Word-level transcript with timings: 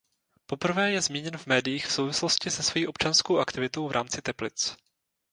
Poprvé 0.45 0.91
je 0.93 1.01
zmíněn 1.01 1.37
v 1.37 1.47
médiích 1.47 1.87
v 1.87 1.91
souvislosti 1.91 2.51
se 2.51 2.63
svojí 2.63 2.87
občanskou 2.87 3.37
aktivitou 3.39 3.87
v 3.87 3.91
rámci 3.91 4.21
Teplic. 4.21 4.77